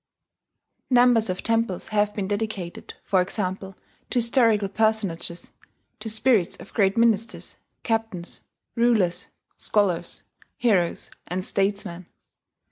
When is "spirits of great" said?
6.09-6.97